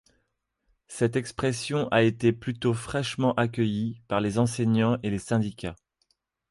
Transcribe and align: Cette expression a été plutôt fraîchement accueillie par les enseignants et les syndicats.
Cette 0.87 1.15
expression 1.15 1.87
a 1.89 2.01
été 2.01 2.31
plutôt 2.33 2.73
fraîchement 2.73 3.35
accueillie 3.35 4.01
par 4.07 4.19
les 4.19 4.39
enseignants 4.39 4.97
et 5.03 5.11
les 5.11 5.19
syndicats. 5.19 5.75